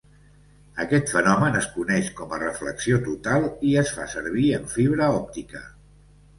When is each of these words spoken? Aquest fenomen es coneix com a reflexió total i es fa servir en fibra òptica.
Aquest 0.83 1.11
fenomen 1.15 1.57
es 1.59 1.67
coneix 1.75 2.09
com 2.21 2.33
a 2.33 2.41
reflexió 2.45 2.99
total 3.11 3.47
i 3.69 3.77
es 3.85 3.95
fa 4.01 4.11
servir 4.17 4.51
en 4.61 4.69
fibra 4.77 5.15
òptica. 5.23 5.67